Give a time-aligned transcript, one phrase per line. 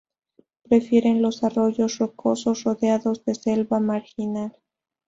[0.63, 4.57] Prefiere los arroyos rocosos rodeados de selva marginal.